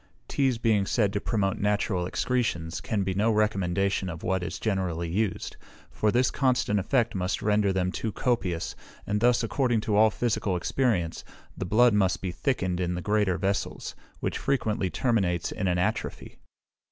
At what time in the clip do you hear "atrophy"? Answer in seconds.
15.77-16.39